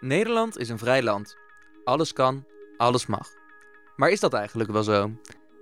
[0.00, 1.36] Nederland is een vrij land.
[1.84, 2.44] Alles kan,
[2.76, 3.28] alles mag.
[3.96, 5.10] Maar is dat eigenlijk wel zo?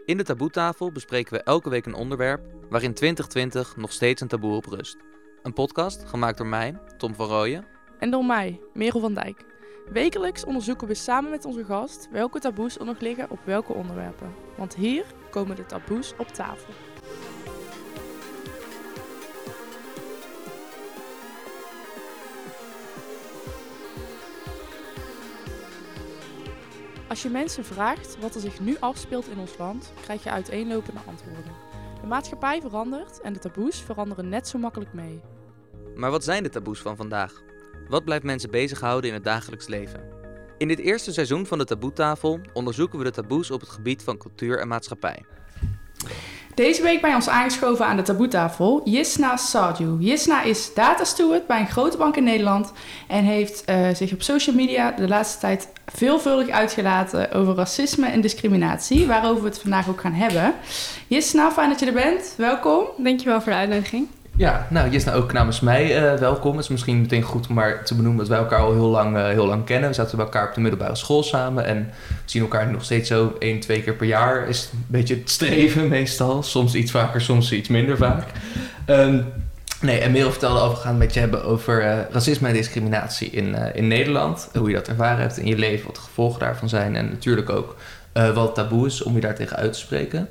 [0.05, 2.41] In de taboetafel bespreken we elke week een onderwerp
[2.71, 4.97] waarin 2020 nog steeds een taboe op rust.
[5.43, 7.67] Een podcast gemaakt door mij, Tom van Rooyen.
[7.99, 9.45] En door mij, Merel van Dijk.
[9.93, 14.35] Wekelijks onderzoeken we samen met onze gast welke taboes er nog liggen op welke onderwerpen.
[14.57, 16.75] Want hier komen de taboes op tafel.
[27.09, 31.01] Als je mensen vraagt wat er zich nu afspeelt in ons land, krijg je uiteenlopende
[31.07, 31.53] antwoorden.
[32.01, 35.21] De maatschappij verandert en de taboes veranderen net zo makkelijk mee.
[35.95, 37.43] Maar wat zijn de taboes van vandaag?
[37.89, 40.17] Wat blijft mensen bezighouden in het dagelijks leven?
[40.59, 44.17] In dit eerste seizoen van de Taboetafel onderzoeken we de taboes op het gebied van
[44.17, 45.25] cultuur en maatschappij.
[46.59, 49.97] Deze week bij ons aangeschoven aan de taboetafel Jisna Sardu.
[49.99, 52.73] Jisna is data steward bij een grote bank in Nederland
[53.09, 58.21] en heeft uh, zich op social media de laatste tijd veelvuldig uitgelaten over racisme en
[58.21, 60.55] discriminatie, waarover we het vandaag ook gaan hebben.
[61.07, 62.35] Jisna, fijn dat je er bent.
[62.37, 62.85] Welkom.
[62.97, 64.09] Dankjewel voor de uitnodiging.
[64.39, 66.53] Ja, nou Jisna ook namens mij uh, welkom.
[66.53, 69.17] Het is misschien meteen goed om maar te benoemen dat wij elkaar al heel lang,
[69.17, 69.89] uh, heel lang kennen.
[69.89, 73.09] We zaten bij elkaar op de middelbare school samen en we zien elkaar nog steeds
[73.09, 74.49] zo één, twee keer per jaar.
[74.49, 76.43] Is een beetje het streven meestal.
[76.43, 78.25] Soms iets vaker, soms iets minder vaak.
[78.87, 79.27] Um,
[79.81, 82.55] nee, en Merel vertelde over, we gaan het met je hebben over uh, racisme en
[82.55, 84.49] discriminatie in, in Nederland.
[84.53, 87.51] Hoe je dat ervaren hebt in je leven, wat de gevolgen daarvan zijn en natuurlijk
[87.51, 87.77] ook
[88.35, 90.29] wat taboe is om je daar tegen uit te spreken.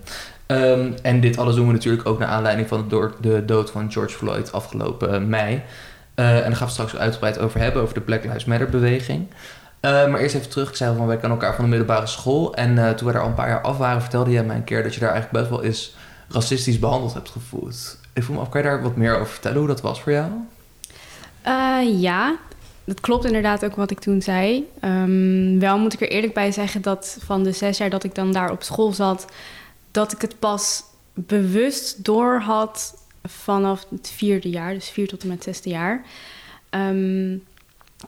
[0.47, 3.91] Um, en dit alles doen we natuurlijk ook naar aanleiding van de, de dood van
[3.91, 5.53] George Floyd afgelopen uh, mei.
[6.15, 9.27] Uh, en daar gaan we straks uitgebreid over hebben, over de Black Lives Matter beweging.
[9.81, 12.55] Uh, maar eerst even terug, ik zei van wij kennen elkaar van de middelbare school.
[12.55, 14.83] En toen we daar al een paar jaar af waren, vertelde jij mij een keer
[14.83, 15.95] dat je daar eigenlijk best wel eens
[16.29, 17.99] racistisch behandeld hebt gevoeld.
[18.13, 20.11] Ik voel me af, kan je daar wat meer over vertellen hoe dat was voor
[20.11, 20.31] jou?
[21.99, 22.35] ja,
[22.83, 24.69] dat klopt inderdaad ook wat ik toen zei.
[24.81, 28.15] Um, wel moet ik er eerlijk bij zeggen dat van de zes jaar dat ik
[28.15, 29.25] dan daar op school zat
[29.97, 35.27] dat ik het pas bewust door had vanaf het vierde jaar, dus vier tot en
[35.27, 36.05] met zesde jaar.
[36.69, 37.43] Um,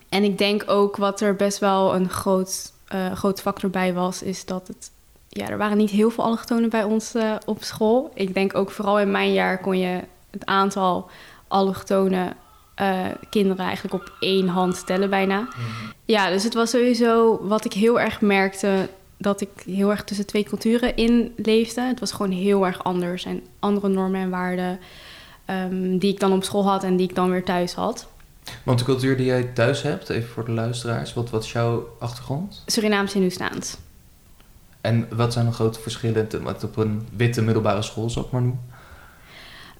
[0.09, 4.23] en ik denk ook wat er best wel een groot, uh, groot factor bij was,
[4.23, 4.91] is dat het.
[5.29, 8.11] Ja, er waren niet heel veel allochtonen bij ons uh, op school.
[8.13, 9.99] Ik denk ook vooral in mijn jaar kon je
[10.29, 11.09] het aantal
[11.47, 12.33] allochtone
[12.81, 15.39] uh, kinderen eigenlijk op één hand tellen bijna.
[15.39, 15.93] Mm -hmm.
[16.05, 18.89] Ja, dus het was sowieso wat ik heel erg merkte
[19.21, 21.81] dat ik heel erg tussen twee culturen in leefde.
[21.81, 24.79] Het was gewoon heel erg anders en andere normen en waarden
[25.49, 28.07] um, die ik dan op school had en die ik dan weer thuis had.
[28.63, 31.95] Want de cultuur die jij thuis hebt, even voor de luisteraars, wat, wat is jouw
[31.99, 32.63] achtergrond?
[32.65, 33.77] Surinaams Hindoestaans.
[34.81, 38.41] En wat zijn de grote verschillen met op een witte middelbare school, zou ik maar
[38.41, 38.61] noemen?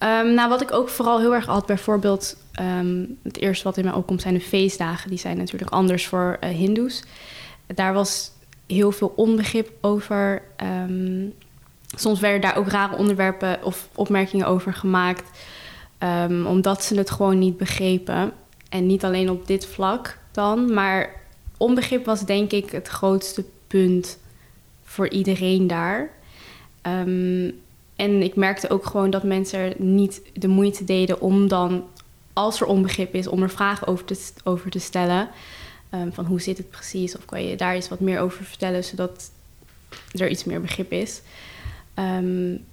[0.04, 3.84] Um, nou, wat ik ook vooral heel erg had, bijvoorbeeld, um, het eerste wat in
[3.84, 5.10] mij opkomt zijn de feestdagen.
[5.10, 7.04] Die zijn natuurlijk anders voor uh, Hindoes.
[7.68, 8.32] Daar was
[8.70, 10.42] heel veel onbegrip over.
[10.88, 11.34] Um,
[11.98, 15.40] soms werden daar ook rare onderwerpen of opmerkingen over gemaakt,
[16.00, 18.32] um, omdat ze het gewoon niet begrepen.
[18.70, 21.22] En niet alleen op dit vlak dan, maar
[21.58, 24.20] onbegrip was denk ik het grootste punt
[24.84, 26.10] voor iedereen daar.
[26.82, 27.60] Um,
[27.96, 31.84] en ik merkte ook gewoon dat mensen niet de moeite deden om dan,
[32.34, 35.30] als er onbegrip is, om er vragen over te, over te stellen.
[35.94, 37.18] Um, van hoe zit het precies?
[37.18, 39.32] Of kan je daar iets wat meer over vertellen, zodat
[40.12, 41.22] er iets meer begrip is.
[41.96, 42.64] Um,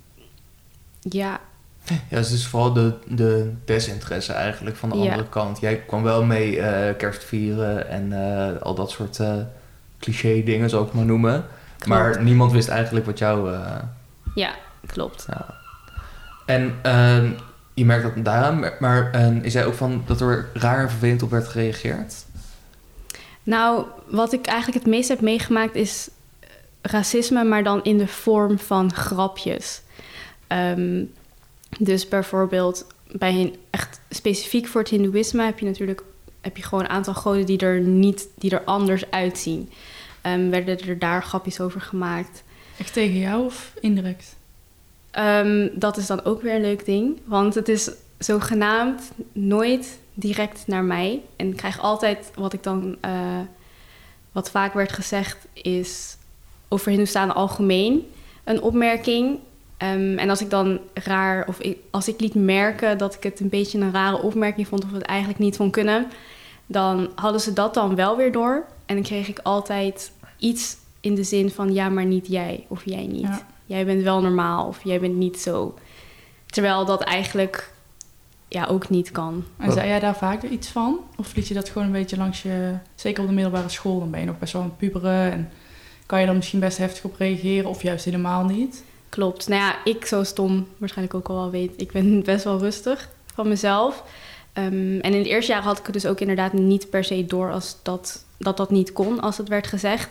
[1.00, 1.40] ja.
[2.10, 5.60] Ja, dus het is vooral de, de desinteresse eigenlijk van de andere kant.
[5.60, 9.34] Jij kwam wel mee uh, kerst vieren en uh, al dat soort uh,
[9.98, 11.44] cliché dingen, zou ik maar noemen.
[11.78, 11.86] Klopt.
[11.86, 13.58] Maar niemand wist eigenlijk wat jou...
[14.34, 14.54] ja,
[14.86, 15.26] klopt.
[15.28, 15.54] Ja.
[16.46, 17.30] En ehm,
[17.74, 21.30] je merkt dat daaraan, maar is jij ook van dat er raar en vervelend op
[21.30, 22.25] werd gereageerd?
[23.46, 26.08] Nou, wat ik eigenlijk het meest heb meegemaakt is
[26.82, 29.80] racisme, maar dan in de vorm van grapjes.
[30.48, 31.12] Um,
[31.78, 36.02] dus bijvoorbeeld bij een, echt specifiek voor het Hindoeïsme heb je natuurlijk
[36.40, 39.70] heb je gewoon een aantal goden die er niet, die er anders uitzien.
[40.26, 42.42] Um, werden er daar grapjes over gemaakt.
[42.78, 44.36] Echt tegen jou of indirect?
[45.18, 50.66] Um, dat is dan ook weer een leuk ding, want het is zogenaamd nooit direct
[50.66, 51.22] naar mij.
[51.36, 53.40] En ik krijg altijd wat ik dan, uh,
[54.32, 56.16] wat vaak werd gezegd, is
[56.68, 58.06] over Hindoestaan algemeen
[58.44, 59.38] een opmerking.
[59.78, 63.40] Um, en als ik dan raar, of ik, als ik liet merken dat ik het
[63.40, 66.06] een beetje een rare opmerking vond, of het eigenlijk niet van kunnen,
[66.66, 68.64] dan hadden ze dat dan wel weer door.
[68.86, 72.84] En dan kreeg ik altijd iets in de zin van ja, maar niet jij of
[72.84, 73.20] jij niet.
[73.20, 73.46] Ja.
[73.66, 75.74] Jij bent wel normaal of jij bent niet zo.
[76.46, 77.72] Terwijl dat eigenlijk
[78.48, 79.44] ja, ook niet kan.
[79.56, 80.98] En zei jij daar vaak iets van?
[81.16, 82.74] Of liet je dat gewoon een beetje langs je...
[82.94, 85.32] Zeker op de middelbare school, dan ben je nog best wel aan het puberen.
[85.32, 85.50] En
[86.06, 88.84] kan je dan misschien best heftig op reageren of juist helemaal niet?
[89.08, 89.48] Klopt.
[89.48, 91.72] Nou ja, ik zo stom waarschijnlijk ook al wel weet.
[91.76, 94.04] Ik ben best wel rustig van mezelf.
[94.52, 97.26] Ehm, en in het eerste jaar had ik het dus ook inderdaad niet per se
[97.26, 100.08] door als dat, dat dat niet kon, als het werd gezegd.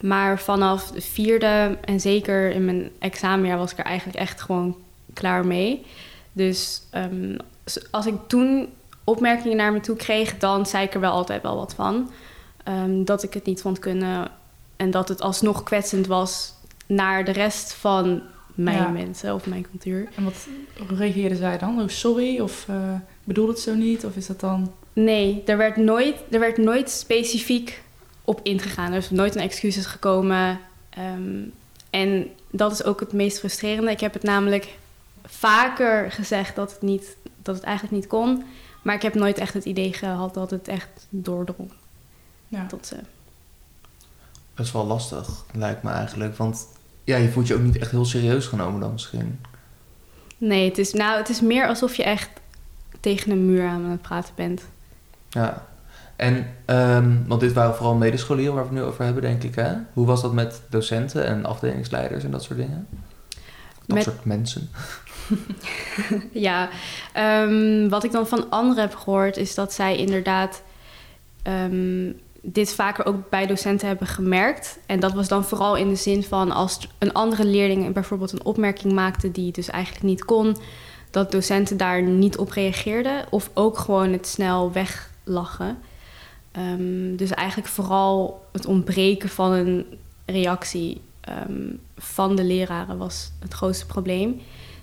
[0.00, 4.76] Maar vanaf de vierde en zeker in mijn examenjaar was ik er eigenlijk echt gewoon
[5.12, 5.84] klaar mee.
[6.32, 7.36] Dus ehm,
[7.90, 8.68] als ik toen
[9.04, 12.10] opmerkingen naar me toe kreeg, dan zei ik er wel altijd wel wat van.
[12.64, 14.30] Ehm, dat ik het niet vond kunnen
[14.76, 16.54] en dat het alsnog kwetsend was
[16.86, 18.22] naar de rest van
[18.54, 18.88] mijn Ja.
[18.88, 20.08] mensen of mijn cultuur.
[20.14, 20.46] En wat
[20.88, 21.80] reageerde zij dan?
[21.80, 22.40] Oh, sorry?
[22.40, 22.94] Of eh
[23.24, 24.04] bedoel het zo niet?
[24.04, 24.72] Of is dat dan...
[24.92, 27.82] Nee, er werd nooit, er werd nooit specifiek
[28.24, 28.92] op ingegaan.
[28.92, 30.60] Er is nooit een excuses gekomen.
[30.90, 31.40] Ehm,
[31.90, 33.90] en dat is ook het meest frustrerende.
[33.90, 34.68] Ik heb het namelijk
[35.24, 38.44] vaker gezegd dat het, niet, dat het eigenlijk niet kon.
[38.82, 41.70] Maar ik heb nooit echt het idee gehad dat het echt doordrong
[42.48, 42.66] Ja.
[42.66, 42.96] tot ze.
[44.54, 46.36] Best wel lastig, lijkt me eigenlijk.
[46.36, 46.66] Want
[47.04, 49.40] ja, je voelt je ook niet echt heel serieus genomen dan misschien.
[50.38, 52.30] Nee, het is, nou, het is meer alsof je echt
[53.00, 54.62] tegen een muur aan het praten bent.
[55.30, 55.66] Ja.
[56.16, 59.54] En, ehm, want dit waren vooral medescholieren waar we het nu over hebben, denk ik,
[59.54, 59.72] hè?
[59.92, 62.86] Hoe was dat met docenten en afdelingsleiders en dat soort dingen?
[63.86, 64.70] Dat Met- soort mensen.
[66.32, 66.68] Ja,
[67.12, 70.62] ehm, wat ik dan van anderen heb gehoord is dat zij inderdaad
[71.42, 74.78] ehm, dit vaker ook bij docenten hebben gemerkt.
[74.86, 78.44] En dat was dan vooral in de zin van als een andere leerling bijvoorbeeld een
[78.44, 80.56] opmerking maakte die dus eigenlijk niet kon,
[81.10, 85.78] dat docenten daar niet op reageerden of ook gewoon het snel weglachen.
[86.52, 89.86] Ehm, dus eigenlijk vooral het ontbreken van een
[90.26, 91.00] reactie
[91.96, 94.40] van de leraren was het grootste probleem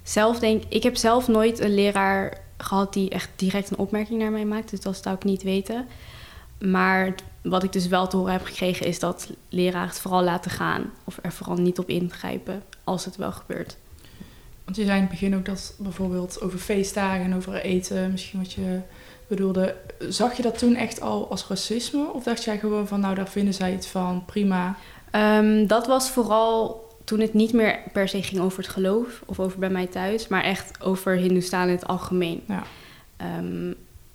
[0.10, 4.32] zelf denk ik heb zelf nooit een leraar gehad die echt direct een opmerking naar
[4.32, 4.70] mij maakt.
[4.70, 5.88] Dus dat zou ik niet weten.
[6.60, 10.52] Maar wat ik dus wel te horen heb gekregen is dat leraren het vooral laten
[10.52, 10.92] gaan.
[11.04, 13.78] Of er vooral niet op ingrijpen als het wel gebeurt.
[14.64, 18.40] Want je zei in het begin ook dat bijvoorbeeld over feestdagen en over eten, misschien
[18.40, 18.80] wat je
[19.28, 19.76] bedoelde.
[20.10, 22.14] Zag je dat toen echt al als racisme?
[22.14, 24.78] Of dacht jij gewoon van, nou daar vinden zij iets van, prima.
[25.12, 29.40] Ehm, dat was vooral toen het niet meer per se ging over het geloof of
[29.40, 32.44] over bij mij thuis, maar echt over Hindoestaan in het algemeen.
[32.48, 32.64] Ja.
[33.18, 33.74] Ehm,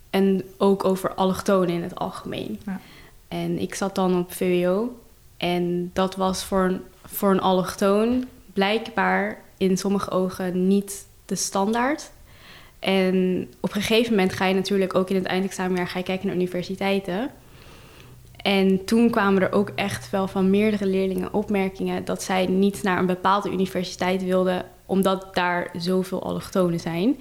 [0.09, 2.59] en ook over allochtonen in het algemeen.
[2.65, 2.79] Ja.
[3.27, 4.99] En ik zat dan op VWO
[5.37, 12.11] en dat was voor een, voor een allochtoon blijkbaar in sommige ogen niet de standaard.
[12.79, 16.27] En op een gegeven moment ga je natuurlijk ook in het eindexamenjaar ga je kijken
[16.27, 17.31] naar universiteiten.
[18.45, 22.99] En toen kwamen er ook echt wel van meerdere leerlingen opmerkingen dat zij niet naar
[22.99, 27.19] een bepaalde universiteit wilden, omdat daar zoveel allochtonen zijn.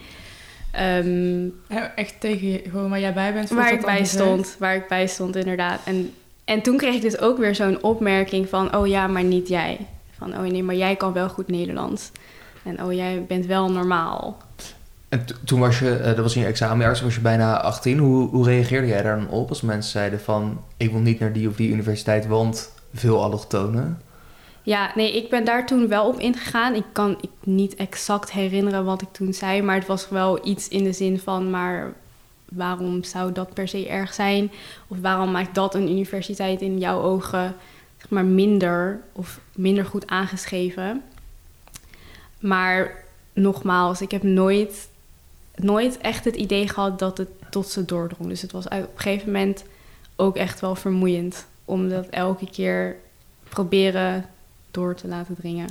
[0.73, 1.49] Ehm,
[1.97, 3.49] Echt tegen je, gewoon waar jij bij bent.
[3.51, 5.81] waar ik bij stond, waar ik bij stond inderdaad.
[5.85, 6.13] En,
[6.45, 9.87] en toen kreeg ik dus ook weer zo'n opmerking van, oh ja, maar niet jij.
[10.19, 12.11] Van, oh nee, maar jij kan wel goed Nederlands.
[12.63, 14.37] En oh, jij bent wel normaal.
[15.09, 17.61] En to- toen was je, eh, dat was in je examenjaar, toen was je bijna
[17.61, 17.99] 18.
[17.99, 20.61] Hoe, hoe reageerde jij daar dan op als mensen zeiden van...
[20.77, 24.01] ik wil niet naar die of die universiteit, want veel allochtonen?
[24.63, 26.75] Ja, nee, ik ben daar toen wel op ingegaan.
[26.75, 30.69] Ik kan ik niet exact herinneren wat ik toen zei, maar het was wel iets
[30.69, 31.93] in de zin van, maar
[32.45, 34.51] waarom zou dat per se erg zijn?
[34.89, 37.55] Of waarom maakt dat een universiteit in jouw ogen
[37.97, 41.03] zeg maar minder of minder goed aangeschreven?
[42.41, 44.89] Maar nogmaals, ik heb nooit,
[45.57, 48.29] nooit echt het idee gehad dat het tot ze doordrong.
[48.29, 49.65] Dus het was op een gegeven moment
[50.17, 52.97] ook echt wel vermoeiend om dat elke keer
[53.49, 54.25] proberen
[54.71, 55.67] door te laten dringen.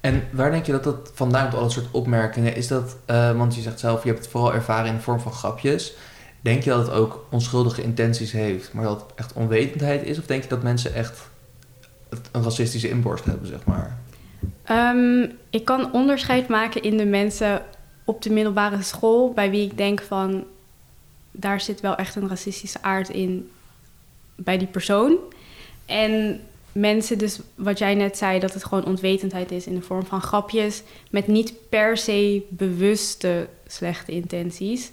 [0.00, 2.56] En waar denk je dat dat vandaan komt, al dat soort opmerkingen?
[2.56, 5.20] Is dat, eh, want je zegt zelf, je hebt het vooral ervaren in de vorm
[5.20, 5.94] van grapjes.
[6.40, 10.18] Denk je dat het ook onschuldige intenties heeft, maar dat het echt onwetendheid is?
[10.18, 11.28] Of denk je dat mensen echt
[12.32, 13.98] een racistische inborst hebben, zeg maar?
[14.64, 17.62] Ehm, ik kan onderscheid maken in de mensen
[18.06, 20.44] op de middelbare school, bij wie ik denk van,
[21.30, 23.50] daar zit wel echt een racistische aard in
[24.34, 25.16] bij die persoon.
[25.86, 26.40] En
[26.72, 30.20] mensen, dus wat jij net zei, dat het gewoon onwetendheid is in de vorm van
[30.20, 34.90] grapjes, met niet per se bewuste slechte intenties.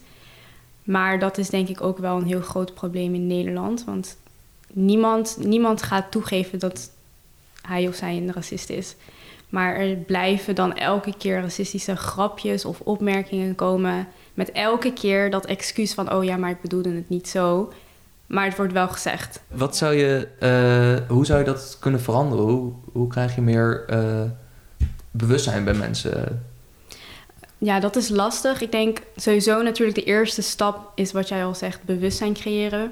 [0.83, 4.17] Maar dat is denk ik ook wel een heel groot probleem in Nederland, want
[4.71, 6.91] niemand, niemand gaat toegeven dat
[7.61, 8.95] hij of zij een racist is.
[9.53, 14.07] Maar er blijven dan elke keer racistische grapjes of opmerkingen komen.
[14.33, 17.73] Met elke keer dat excuus van: oh ja, maar ik bedoelde het niet zo.
[18.27, 19.41] Maar het wordt wel gezegd.
[19.47, 22.45] Wat zou je, eh, hoe zou je dat kunnen veranderen?
[22.45, 24.21] Hoe, hoe krijg je meer eh,
[25.11, 26.45] bewustzijn bij mensen?
[27.57, 28.61] ja, dat is lastig.
[28.61, 32.91] Ik denk sowieso natuurlijk de eerste stap is wat jij al zegt, bewustzijn creëren.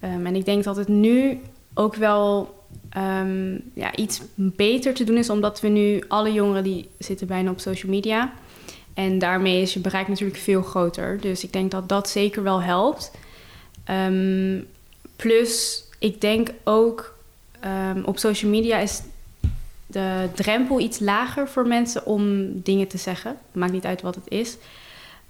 [0.00, 1.40] Ehm, en ik denk dat het nu
[1.74, 2.54] ook wel
[2.92, 7.50] ehm, ja, iets beter te doen is, omdat we nu alle jongeren die zitten bijna
[7.50, 8.32] op social media.
[8.94, 11.20] En daarmee is je bereik natuurlijk veel groter.
[11.20, 13.10] Dus ik denk dat dat zeker wel helpt.
[13.84, 14.60] Ehm,
[15.16, 17.14] plus, ik denk ook
[17.60, 19.02] ehm, op social media is
[19.86, 23.36] de drempel iets lager voor mensen om dingen te zeggen.
[23.52, 24.56] Maakt niet uit wat het is.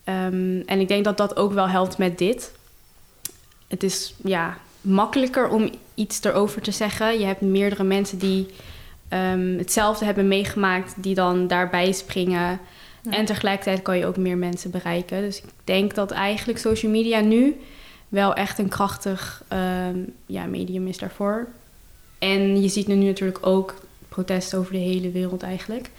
[0.04, 2.52] En ik denk dat dat ook wel helpt met dit.
[3.68, 7.18] Het is ja, makkelijker om iets erover te zeggen.
[7.18, 8.46] Je hebt meerdere mensen die
[9.08, 12.60] ehm, hetzelfde hebben meegemaakt, die dan daarbij springen.
[13.02, 13.10] Ja.
[13.10, 15.20] En tegelijkertijd kan je ook meer mensen bereiken.
[15.20, 17.60] Dus ik denk dat eigenlijk social media nu
[18.08, 21.48] wel echt een krachtig ehm, ja, medium is daarvoor.
[22.18, 23.74] En je ziet nu natuurlijk ook
[24.08, 25.90] protesten over de hele wereld eigenlijk.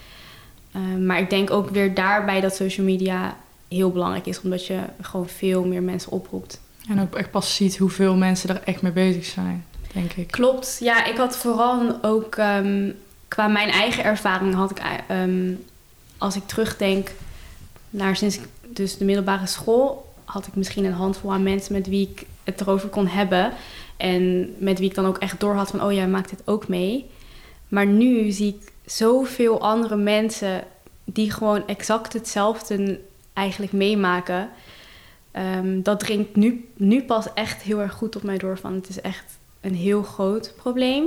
[0.71, 3.37] Ehm, maar ik denk ook weer daarbij dat social media
[3.67, 6.61] heel belangrijk is, omdat je gewoon veel meer mensen oproept.
[6.89, 10.31] En ook echt pas ziet hoeveel mensen er echt mee bezig zijn, denk ik.
[10.31, 10.77] Klopt.
[10.79, 12.91] Ja, ik had vooral ook ehm,
[13.27, 15.53] qua mijn eigen ervaring had ik ehm,
[16.17, 17.11] als ik terugdenk
[17.89, 21.87] naar sinds ik dus de middelbare school had ik misschien een handvol aan mensen met
[21.87, 23.53] wie ik het erover kon hebben
[23.97, 26.67] en met wie ik dan ook echt door had van oh jij maakt dit ook
[26.67, 27.09] mee.
[27.67, 30.63] Maar nu zie ik zoveel andere mensen
[31.05, 32.99] die gewoon exact hetzelfde
[33.33, 34.49] eigenlijk meemaken.
[35.33, 38.89] Ehm, dat dringt nu, nu pas echt heel erg goed op mij door van het
[38.89, 41.05] is echt een heel groot probleem.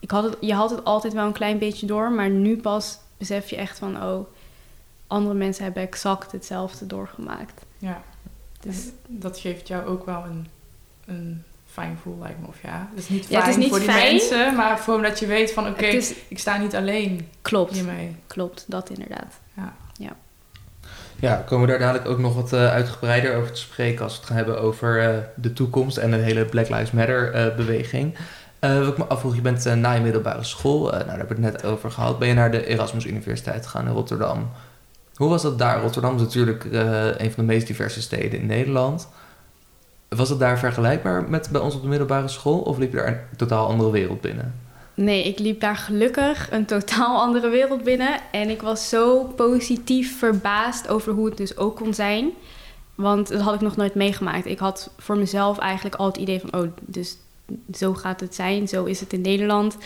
[0.00, 2.98] Ik had het, je had het altijd wel een klein beetje door, maar nu pas
[3.16, 4.26] besef je echt van oh,
[5.06, 7.62] andere mensen hebben exact hetzelfde doorgemaakt.
[7.78, 8.02] Ja,
[8.60, 10.46] Dus dat geeft jou ook wel een,
[11.06, 12.46] een fijn gevoel, lijkt me.
[12.46, 14.14] Of ja, het is niet Ja, fijn is niet voor die fijn.
[14.16, 15.86] mensen, maar voor omdat je weet van oké,
[16.28, 18.16] ik sta niet alleen klopt, hiermee.
[18.26, 19.40] klopt, dat inderdaad.
[19.96, 20.16] Ja,
[21.20, 24.28] komen we daar dadelijk ook nog wat eh, uitgebreider over te spreken als we het
[24.28, 28.16] gaan hebben over eh, de toekomst en de hele Black Lives Matter eh, beweging.
[28.60, 31.52] Wat ik me afvroeg, je bent na je middelbare school, nou daar hebben we het
[31.52, 34.50] net over gehad, ben je naar de Erasmus Universiteit gegaan in Rotterdam.
[35.14, 35.80] Hoe was dat daar?
[35.80, 36.64] Rotterdam is natuurlijk
[37.18, 39.08] een van de meest diverse steden in Nederland.
[40.08, 43.06] Was het daar vergelijkbaar met bij ons op de middelbare school of liep je daar
[43.06, 44.54] een totaal andere wereld binnen?
[44.98, 48.20] Nee, ik liep daar gelukkig een totaal andere wereld binnen.
[48.30, 52.30] En ik was zo positief verbaasd over hoe het dus ook kon zijn.
[52.94, 54.46] Want dat had ik nog nooit meegemaakt.
[54.46, 56.60] Ik had voor mezelf eigenlijk al het idee van...
[56.60, 57.16] oh, dus
[57.74, 59.76] zo gaat het zijn, zo is het in Nederland.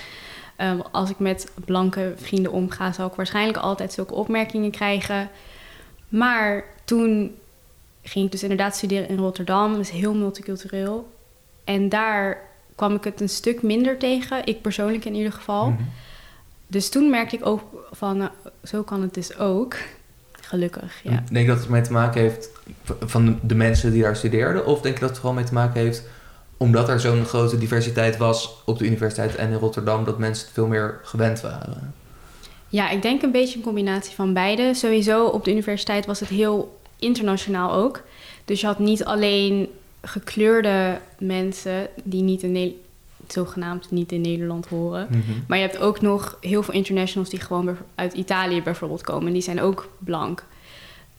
[0.57, 2.92] Ehm, als ik met blanke vrienden omga...
[2.92, 5.31] zal ik waarschijnlijk altijd zulke opmerkingen krijgen.
[6.09, 7.35] Maar toen
[8.02, 9.81] ging ik dus inderdaad studeren in Rotterdam.
[9.81, 11.09] Is heel multicultureel.
[11.64, 12.50] En daar
[12.82, 14.46] kwam ik het een stuk minder tegen.
[14.46, 15.70] Ik persoonlijk in ieder geval.
[15.70, 15.82] Mhm.
[16.66, 18.30] Dus toen merkte ik ook van, nou,
[18.64, 19.76] zo kan het dus ook.
[20.32, 21.22] Gelukkig, ja.
[21.30, 22.50] Denk je dat het mee te maken heeft
[23.00, 24.66] van de mensen die daar studeerden?
[24.66, 26.02] Of denk je dat het vooral mee te maken heeft
[26.56, 30.54] omdat er zo'n grote diversiteit was op de universiteit en in Rotterdam, dat mensen het
[30.54, 31.94] veel meer gewend waren?
[32.68, 34.74] Ja, ik denk een beetje een combinatie van beide.
[34.74, 38.02] Sowieso op de universiteit was het heel internationaal ook.
[38.44, 39.68] Dus je had niet alleen
[40.02, 42.75] gekleurde mensen die niet in Ne-
[43.28, 45.09] zogenaamd niet in Nederland horen.
[45.47, 49.26] Maar je hebt ook nog heel veel internationals die gewoon uit Italië bijvoorbeeld komen.
[49.26, 50.44] En die zijn ook blank.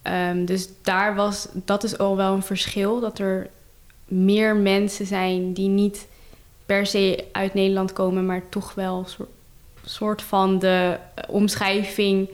[0.02, 3.00] Ehm, dus daar was, dat is al wel een verschil.
[3.00, 3.50] Dat er
[4.06, 6.08] meer mensen zijn die niet
[6.66, 9.30] per se uit Nederland komen, maar toch wel een soort,
[9.86, 10.98] soort van de
[11.28, 12.30] omschrijving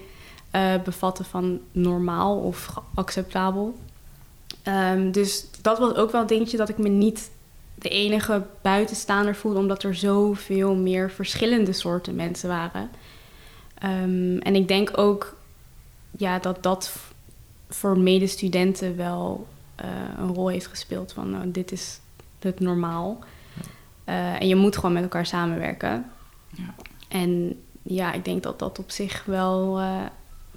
[0.51, 3.77] eh, bevatten van normaal of acceptabel.
[4.63, 7.32] Ehm, dus dat was ook wel een dingetje dat ik me niet
[7.75, 12.89] de enige buitenstaander voelde, omdat er zoveel meer verschillende soorten mensen waren.
[13.74, 15.36] Ehm, en ik denk ook
[16.12, 16.96] ja, dat dat
[17.70, 19.88] voor medestudenten wel eh,
[20.18, 21.13] een rol heeft gespeeld.
[21.13, 22.00] Van nou, dit is
[22.39, 23.20] het normaal.
[24.04, 26.12] Eh, en je moet gewoon met elkaar samenwerken.
[26.50, 26.74] Ja.
[27.08, 29.98] En ja, ik denk dat dat op zich wel eh,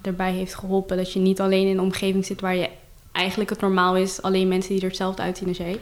[0.01, 0.97] erbij heeft geholpen.
[0.97, 2.69] Dat je niet alleen in een omgeving zit waar je
[3.13, 5.79] eigenlijk het normaal is, alleen mensen die er hetzelfde uitzien als jij.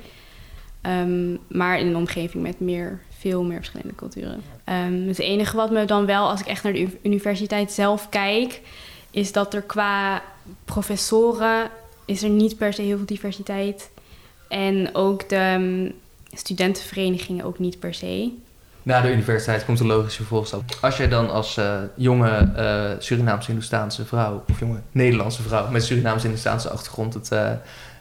[0.82, 4.42] Ehm, maar in een omgeving met meer, veel meer verschillende culturen.
[4.64, 8.62] Ehm, het enige wat me dan wel, als ik echt naar de universiteit zelf kijk,
[9.12, 10.24] is dat er qua
[10.66, 11.70] professoren
[12.06, 13.90] is er niet per se heel veel diversiteit.
[14.48, 15.92] En ook de ehm,
[16.34, 18.32] studentenverenigingen ook niet per se.
[18.84, 20.64] Na de universiteit komt een logische vervolgstap.
[20.82, 26.70] Als jij dan als eh, jonge eh, Surinaamse-Hindoestaanse vrouw, of jonge Nederlandse vrouw met Surinaamse-Hindoestaanse
[26.70, 27.52] achtergrond het, eh,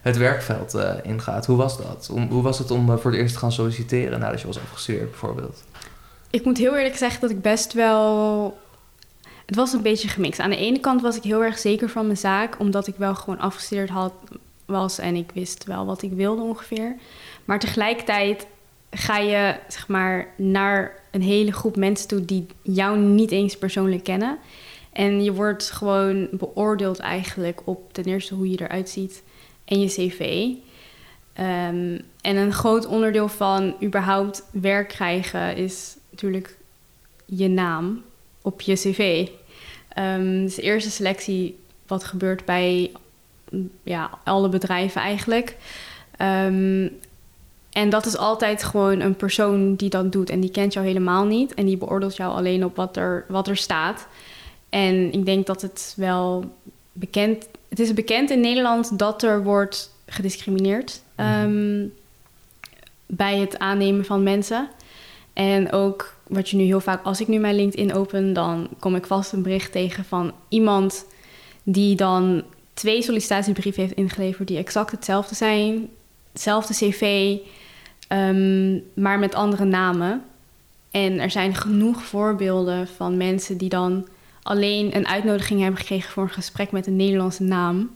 [0.03, 2.11] het werkveld ingaat, hoe was dat?
[2.29, 5.63] Hoe was het om voor het eerst te gaan solliciteren nadat je was afgestudeerd bijvoorbeeld?
[6.31, 8.59] Ik moet heel eerlijk zeggen dat ik best wel.
[9.47, 10.41] het was een beetje gemixt.
[10.41, 13.15] Aan de ene kant was ik heel erg zeker van mijn zaak, omdat ik wel
[13.15, 14.13] gewoon afgestudeerd had,
[14.65, 16.97] was en ik wist wel wat ik wilde ongeveer.
[17.45, 18.47] Maar tegelijkertijd
[18.91, 24.05] ga je zeg maar naar een hele groep mensen toe die jou niet eens persoonlijk
[24.05, 24.39] kennen.
[24.93, 29.23] En je wordt gewoon beoordeeld eigenlijk op ten eerste hoe je eruit ziet
[29.65, 30.49] en je cv.
[31.33, 36.57] Ehm, en een groot onderdeel van überhaupt werk krijgen is natuurlijk
[37.25, 38.03] je naam
[38.43, 39.29] op je cv.
[39.99, 42.93] Um, dus de eerste selectie wat gebeurt bij
[43.83, 45.57] ja, alle bedrijven eigenlijk.
[46.17, 46.89] Ehm,
[47.71, 51.25] en dat is altijd gewoon een persoon die dat doet en die kent jou helemaal
[51.25, 51.55] niet.
[51.55, 54.07] En die beoordeelt jou alleen op wat er, wat er staat.
[54.69, 56.45] En ik denk dat het wel
[56.93, 57.49] bekend...
[57.69, 61.03] Het is bekend in Nederland dat er wordt gediscrimineerd...
[61.17, 61.93] Um,
[63.07, 64.69] bij het aannemen van mensen.
[65.33, 67.05] En ook wat je nu heel vaak...
[67.05, 71.05] Als ik nu mijn LinkedIn open, dan kom ik vast een bericht tegen van iemand...
[71.63, 74.49] die dan twee sollicitatiebrieven heeft ingeleverd...
[74.49, 75.89] die exact hetzelfde zijn.
[76.33, 77.37] Hetzelfde cv,
[78.13, 80.25] um, maar met andere namen.
[80.91, 84.09] En er zijn genoeg voorbeelden van mensen die dan
[84.43, 87.91] alleen een uitnodiging hebben gekregen voor een gesprek met een Nederlandse naam.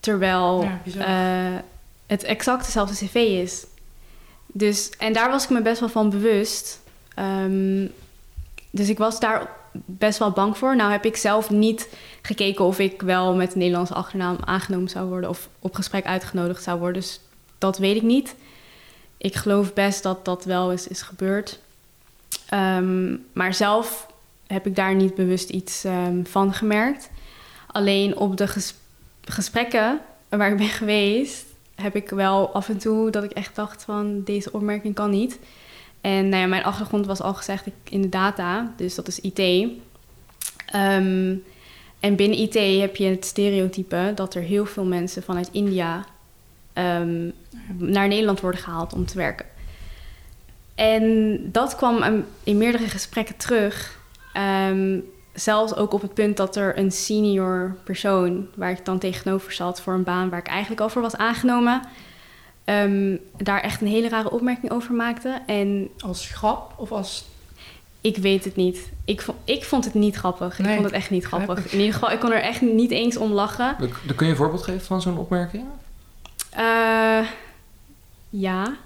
[0.00, 1.58] Terwijl ja, uh,
[2.06, 3.66] het exact dezelfde cv is.
[4.46, 6.80] Dus, en daar was ik me best wel van bewust.
[7.18, 7.90] Um,
[8.70, 10.76] dus ik was daar best wel bang voor.
[10.76, 11.88] Nou heb ik zelf niet
[12.22, 16.62] gekeken of ik wel met een Nederlandse achternaam aangenomen zou worden of op gesprek uitgenodigd
[16.62, 17.00] zou worden.
[17.02, 17.20] Dus
[17.58, 18.34] dat weet ik niet.
[19.18, 21.58] Ik geloof best dat dat wel eens is gebeurd.
[22.54, 24.06] Um, maar zelf
[24.46, 27.10] heb ik daar niet bewust iets um, van gemerkt.
[27.66, 28.74] Alleen op de ges
[29.24, 31.44] gesprekken waar ik ben geweest,
[31.74, 35.38] heb ik wel af en toe dat ik echt dacht van deze opmerking kan niet.
[36.00, 39.38] En nou ja, mijn achtergrond was al gezegd in de data, dus dat is IT.
[40.74, 41.44] Um,
[42.00, 46.04] en binnen IT heb je het stereotype dat er heel veel mensen vanuit India
[46.78, 47.32] um,
[47.76, 49.46] naar Nederland worden gehaald om te werken.
[50.74, 53.98] En dat kwam in meerdere gesprekken terug.
[54.68, 55.04] Um,
[55.34, 59.80] zelfs ook op het punt dat er een senior persoon, waar ik dan tegenover zat
[59.80, 61.82] voor een baan waar ik eigenlijk over was aangenomen,
[62.64, 65.38] um, daar echt een hele rare opmerking over maakte.
[65.46, 67.24] En als grap of als.
[68.00, 68.90] Ik weet het niet.
[69.04, 70.58] Ik vond, ik vond het niet grappig.
[70.58, 71.72] Nee, ik vond het echt niet grappig.
[71.72, 73.76] In ieder geval, ik kon er echt niet eens om lachen.
[73.78, 75.64] Dan kun je een voorbeeld geven van zo'n opmerking?
[76.58, 77.28] Uh,
[78.30, 78.76] ja.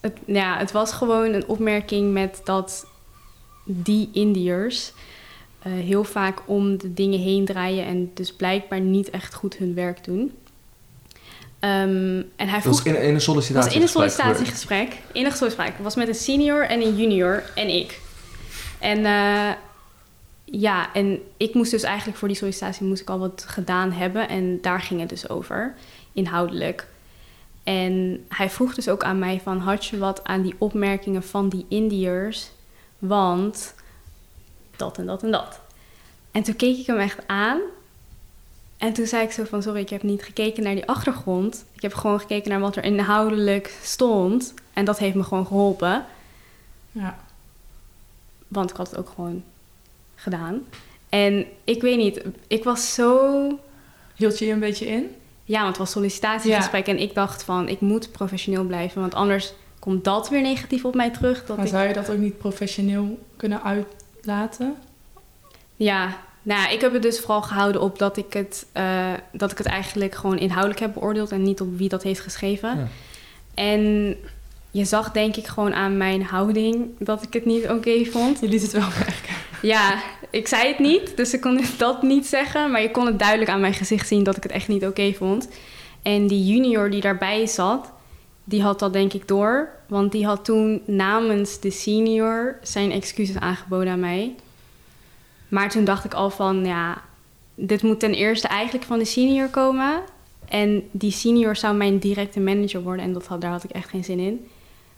[0.00, 0.58] Het, ja.
[0.58, 2.86] Het was gewoon een opmerking met dat
[3.64, 4.92] die Indiërs
[5.66, 9.74] uh, heel vaak om de dingen heen draaien en dus blijkbaar niet echt goed hun
[9.74, 10.32] werk doen.
[11.60, 13.64] Um, en hij vroeg, was in, in een sollicitatiegesprek?
[13.64, 14.96] was in een sollicitatiegesprek.
[15.12, 15.72] In een gesprek.
[15.78, 18.00] Was met een senior en een junior en ik.
[18.78, 19.50] En uh,
[20.44, 24.28] ja, en ik moest dus eigenlijk voor die sollicitatie moest ik al wat gedaan hebben.
[24.28, 25.74] En daar ging het dus over,
[26.14, 26.86] inhoudelijk.
[27.62, 29.58] En hij vroeg dus ook aan mij van...
[29.58, 32.50] had je wat aan die opmerkingen van die Indiërs?
[32.98, 33.74] Want
[34.76, 35.60] dat en dat en dat.
[36.30, 37.60] En toen keek ik hem echt aan.
[38.76, 41.64] En toen zei ik zo van, sorry, ik heb niet gekeken naar die achtergrond.
[41.72, 44.54] Ik heb gewoon gekeken naar wat er inhoudelijk stond.
[44.72, 46.04] En dat heeft me gewoon geholpen.
[46.92, 47.18] Ja.
[48.48, 49.42] Want ik had het ook gewoon
[50.14, 50.66] gedaan.
[51.08, 53.58] En ik weet niet, ik was zo...
[54.14, 55.16] Hield je je een beetje in?
[55.44, 56.86] Ja, want het was sollicitatiegesprek.
[56.86, 59.00] En ik dacht van, ik moet professioneel blijven.
[59.00, 61.46] Want anders komt dat weer negatief op mij terug.
[61.46, 64.76] Dat maar zou je dat ook niet professioneel kunnen uitlaten?
[65.76, 69.58] Ja, nou, ik heb het dus vooral gehouden op dat ik het, uh, dat ik
[69.58, 72.76] het eigenlijk gewoon inhoudelijk heb beoordeeld en niet op wie dat heeft geschreven.
[72.78, 72.88] Ja.
[73.54, 74.14] En
[74.70, 78.40] je zag denk ik gewoon aan mijn houding dat ik het niet oké vond.
[78.40, 79.34] Je liet het wel merken.
[79.62, 80.02] Ja,
[80.34, 82.70] ik zei het niet, dus ik kon dat niet zeggen.
[82.70, 85.12] Maar je kon het duidelijk aan mijn gezicht zien dat ik het echt niet oké
[85.12, 85.48] vond.
[86.02, 87.92] En die junior die daarbij zat,
[88.44, 89.68] die had dat denk ik door.
[89.88, 94.34] Want die had toen namens de senior zijn excuses aangeboden aan mij.
[95.48, 97.02] Maar toen dacht ik al van, ja,
[97.54, 100.02] dit moet ten eerste eigenlijk van de senior komen.
[100.48, 103.04] En die senior zou mijn directe manager worden.
[103.04, 104.46] En dat had, daar had ik echt geen zin in.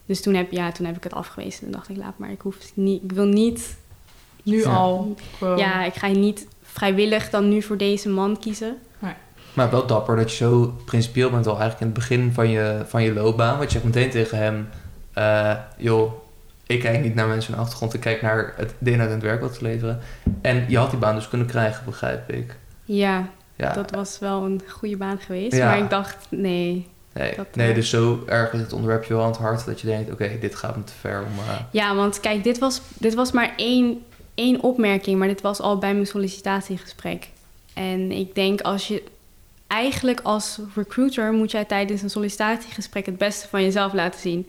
[0.07, 1.62] Dus toen heb, ja, toen heb ik het afgewezen.
[1.62, 3.77] Toen dacht ik, laat maar, ik, hoef niet, ik wil niet...
[4.47, 5.15] Nu al?
[5.57, 8.77] Ja, ik ga niet vrijwillig dan nu voor deze man kiezen.
[8.99, 9.13] Nee.
[9.55, 12.83] Maar wel dapper dat je zo principieel bent al eigenlijk in het begin van je,
[12.87, 13.59] van je loopbaan.
[13.59, 14.69] Want je hebt meteen tegen hem...
[15.19, 16.13] Uh, joh,
[16.67, 19.23] ik kijk niet naar mensen hun achtergrond, ik kijk naar het, de inhoud en het
[19.23, 20.01] werk wat te leveren.
[20.41, 22.57] En je had die baan dus kunnen krijgen, begrijp ik.
[22.85, 23.73] Ja, ja.
[23.73, 25.59] dat was wel een goede baan geweest.
[25.59, 26.89] Maar ik dacht, nee.
[27.13, 30.13] Nee, nee, dus zo erg is het onderwerp wel aan het hart dat je denkt,
[30.13, 31.39] oké, dit gaat me te ver om...
[31.39, 31.61] Uh...
[31.71, 34.03] Ja, want kijk, dit was, dit was maar één
[34.37, 37.29] één opmerking, maar dit was al bij mijn sollicitatiegesprek.
[37.75, 39.03] En ik denk als je
[39.66, 44.46] eigenlijk als recruiter moet jij tijdens een sollicitatiegesprek het beste van jezelf laten zien.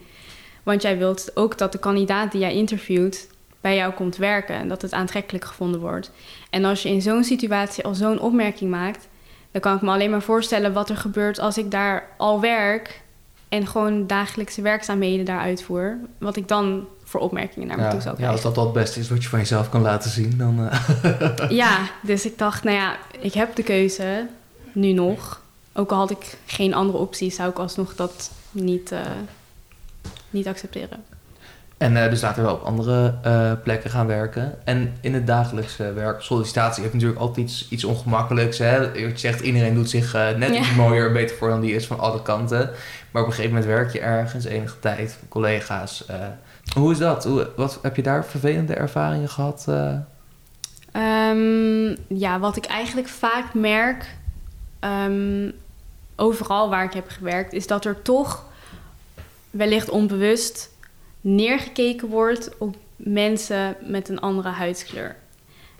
[0.63, 3.27] Want jij wilt ook dat de kandidaat die jij interviewt
[3.61, 6.11] bij jou komt werken en dat het aantrekkelijk gevonden wordt.
[6.49, 9.07] En als je in zo'n situatie al zo'n opmerking maakt,
[9.51, 13.01] dan kan ik me alleen maar voorstellen wat er gebeurt als ik daar al werk
[13.49, 15.97] en gewoon dagelijkse werkzaamheden daar uitvoer.
[16.17, 18.73] Wat ik dan voor opmerkingen naar me ja, toe zou ja, als dat wel het
[18.73, 20.69] beste is wat je van jezelf kan laten zien, dan...
[20.69, 24.27] eh, Ja, dus ik dacht, nou ja, ik heb de keuze,
[24.71, 25.41] nu nog.
[25.73, 28.99] Ook al had ik geen andere optie, zou ik alsnog dat niet, eh,
[30.29, 31.03] niet accepteren.
[31.77, 34.55] En eh, dus laten we wel op andere eh, plekken gaan werken.
[34.63, 38.57] En in het dagelijkse werk, sollicitatie heeft natuurlijk altijd iets, iets ongemakkelijks.
[38.57, 38.75] Hè?
[38.77, 40.59] Je zegt, iedereen doet zich eh, net Ja.
[40.59, 42.69] iets mooier en beter voor dan die is van alle kanten.
[43.11, 46.05] Maar op een gegeven moment werk je ergens, enige tijd, collega's.
[46.73, 47.23] hoe is dat?
[47.23, 49.65] Hoe, wat, heb je daar vervelende ervaringen gehad?
[49.67, 49.93] eh?
[50.91, 54.15] Ehm, ja, wat ik eigenlijk vaak merk,
[54.79, 55.51] ehm,
[56.15, 58.43] overal waar ik heb gewerkt, is dat er toch
[59.51, 60.69] wellicht onbewust
[61.21, 65.15] neergekeken wordt op mensen met een andere huidskleur.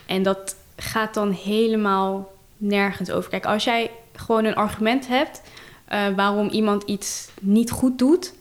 [0.05, 3.29] En dat gaat dan helemaal nergens over.
[3.29, 5.41] Kijk, als jij gewoon een argument hebt
[5.85, 8.33] eh, waarom iemand iets niet goed doet,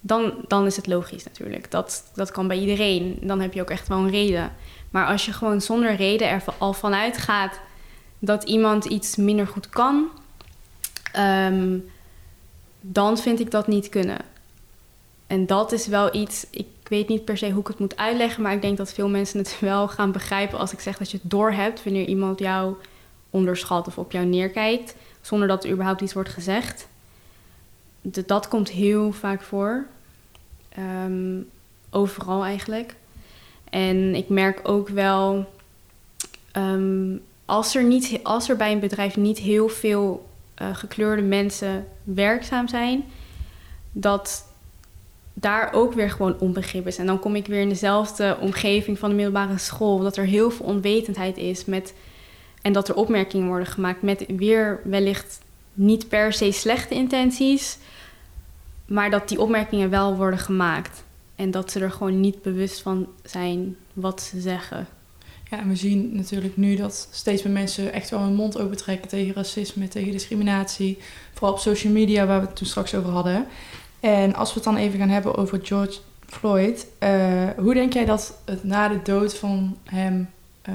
[0.00, 1.70] dan, dan is het logisch natuurlijk.
[1.70, 3.18] Dat, dat kan bij iedereen.
[3.20, 4.52] Dan heb je ook echt wel een reden.
[4.90, 7.60] Maar als je gewoon zonder reden er al vanuit gaat
[8.18, 10.08] dat iemand iets minder goed kan,
[11.12, 11.78] ehm,
[12.80, 14.18] dan vind ik dat niet kunnen.
[15.32, 18.42] En dat is wel iets, ik weet niet per se hoe ik het moet uitleggen,
[18.42, 21.18] maar ik denk dat veel mensen het wel gaan begrijpen als ik zeg dat je
[21.22, 22.74] het doorhebt wanneer iemand jou
[23.30, 26.88] onderschat of op jou neerkijkt, zonder dat er überhaupt iets wordt gezegd.
[28.10, 29.86] D- dat komt heel vaak voor.
[30.68, 31.40] Ehm,
[31.90, 32.94] overal eigenlijk.
[33.70, 35.52] En ik merk ook wel,
[36.50, 41.86] ehm, als, er niet, als er bij een bedrijf niet heel veel eh, gekleurde mensen
[42.04, 43.04] werkzaam zijn,
[43.92, 44.50] dat
[45.34, 46.98] daar ook weer gewoon onbegrip is.
[46.98, 50.50] En dan kom ik weer in dezelfde omgeving van de middelbare school, dat er heel
[50.50, 51.94] veel onwetendheid is met,
[52.62, 55.40] en dat er opmerkingen worden gemaakt met weer wellicht
[55.74, 57.78] niet per se slechte intenties,
[58.86, 61.04] maar dat die opmerkingen wel worden gemaakt.
[61.36, 64.86] En dat ze er gewoon niet bewust van zijn wat ze zeggen.
[65.50, 69.08] Ja, en we zien natuurlijk nu dat steeds meer mensen echt wel hun mond opentrekken
[69.08, 70.98] tegen racisme, tegen discriminatie.
[71.32, 73.46] Vooral op social media, waar we het toen straks over hadden.
[74.02, 76.86] En als we het dan even gaan hebben over George Floyd.
[76.98, 80.30] eh, hoe denk jij dat het na de dood van hem
[80.62, 80.74] eh,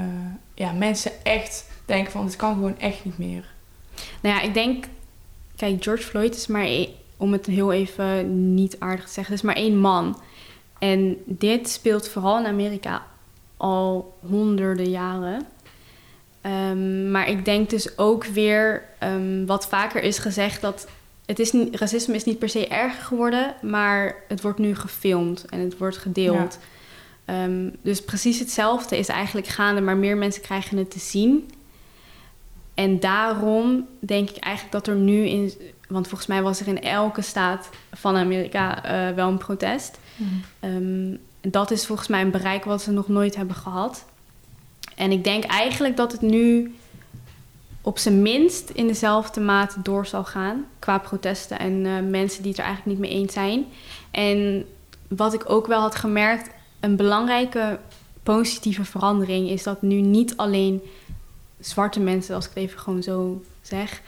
[0.54, 3.46] ja, mensen echt denken van dit kan gewoon echt niet meer?
[4.22, 4.86] Nou ja, ik denk,
[5.56, 9.44] kijk, George Floyd is maar, één- om het heel even niet aardig te zeggen, het
[9.44, 10.20] is maar één man.
[10.80, 13.04] En dit speelt vooral in Amerika
[13.58, 15.46] al honderden jaren.
[16.42, 20.88] Ehm, maar ik denk dus ook weer, ehm, wat vaker is gezegd, dat
[21.28, 25.46] het is niet, racisme is niet per se erger geworden, maar het wordt nu gefilmd
[25.46, 26.60] en het wordt gedeeld.
[27.26, 31.50] Ehm, dus precies hetzelfde is eigenlijk gaande, maar meer mensen krijgen het te zien.
[32.74, 35.54] En daarom denk ik eigenlijk dat er nu in,
[35.88, 40.00] want volgens mij was er in elke staat van Amerika eh, wel een protest.
[40.60, 44.06] Ehm, dat is volgens mij een bereik wat ze nog nooit hebben gehad.
[44.96, 46.76] En ik denk eigenlijk dat het nu
[47.82, 52.52] op zijn minst in dezelfde mate door zal gaan qua protesten en eh, mensen die
[52.52, 53.66] het er eigenlijk niet mee eens zijn.
[54.12, 54.66] En
[55.08, 57.80] wat ik ook wel had gemerkt, een belangrijke
[58.24, 60.82] positieve verandering is dat nu niet alleen
[61.60, 64.02] zwarte mensen, als ik het even gewoon zo zeg,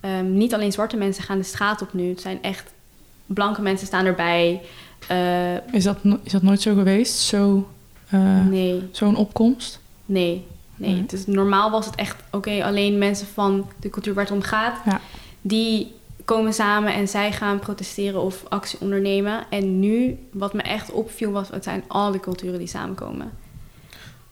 [0.00, 2.08] ehm, niet alleen zwarte mensen gaan de straat op nu.
[2.08, 2.72] Het zijn echt
[3.26, 4.60] blanke mensen staan erbij.
[5.08, 7.18] Eh, Is dat, is dat nooit zo geweest?
[7.18, 7.68] Zo,
[8.08, 9.80] eh, nee, Zo'n opkomst?
[10.06, 11.04] nee, nee.
[11.06, 14.76] Dus normaal was het echt, oké, alleen mensen van de cultuur waar het om gaat,
[14.84, 15.00] Ja.
[15.40, 19.44] die komen samen en zij gaan protesteren of actie ondernemen.
[19.50, 23.30] En nu, wat me echt opviel, was het zijn alle culturen die samenkomen.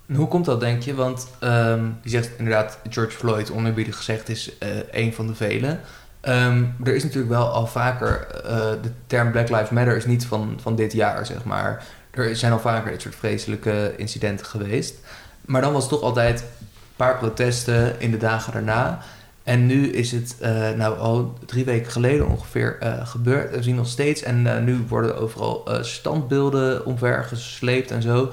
[0.06, 0.94] En hoe komt dat, denk je?
[0.94, 5.80] Want ehm, je zegt inderdaad, George Floyd, oneerbiedig gezegd, is eh een van de velen.
[6.20, 10.26] Ehm, er is natuurlijk wel al vaker, eh, de term Black Lives Matter is niet
[10.26, 11.84] van, van dit jaar, zeg maar.
[12.10, 14.94] Er zijn al vaker dit soort vreselijke incidenten geweest.
[15.44, 19.02] Maar dan was het toch altijd een paar protesten in de dagen daarna.
[19.42, 23.56] En nu is het eh, nou al drie weken geleden ongeveer eh, gebeurd.
[23.56, 24.22] We zien nog steeds.
[24.22, 28.30] En eh, nu worden overal standbeelden omvergesleept en zo.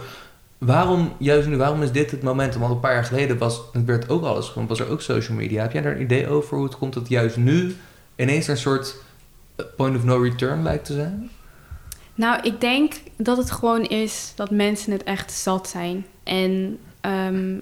[0.58, 2.56] Waarom, juist nu, waarom is dit het moment?
[2.56, 5.62] Want een paar jaar geleden was, het ook alles, gewoon, was er ook social media.
[5.62, 7.76] Heb jij daar een idee over hoe het komt dat juist nu
[8.16, 8.96] ineens een soort
[9.78, 11.30] point of no return lijkt te zijn?
[12.16, 16.06] Nou, ik denk dat het gewoon is dat mensen het echt zat zijn.
[16.24, 17.60] En ehm,